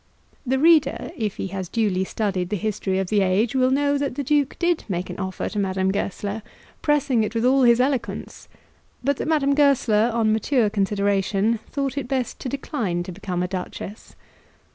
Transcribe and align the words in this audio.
The 0.47 0.57
reader, 0.57 1.11
if 1.15 1.35
he 1.35 1.49
has 1.49 1.69
duly 1.69 2.03
studied 2.05 2.49
the 2.49 2.55
history 2.55 2.97
of 2.97 3.09
the 3.09 3.21
age, 3.21 3.53
will 3.53 3.69
know 3.69 3.99
that 3.99 4.15
the 4.15 4.23
Duke 4.23 4.55
did 4.57 4.83
make 4.89 5.11
an 5.11 5.19
offer 5.19 5.47
to 5.49 5.59
Madame 5.59 5.91
Goesler, 5.91 6.41
pressing 6.81 7.23
it 7.23 7.35
with 7.35 7.45
all 7.45 7.61
his 7.61 7.79
eloquence, 7.79 8.47
but 9.03 9.17
that 9.17 9.27
Madame 9.27 9.53
Goesler, 9.53 10.09
on 10.11 10.33
mature 10.33 10.71
consideration, 10.71 11.59
thought 11.69 11.99
it 11.99 12.07
best 12.07 12.39
to 12.39 12.49
decline 12.49 13.03
to 13.03 13.11
become 13.11 13.43
a 13.43 13.47
duchess. 13.47 14.15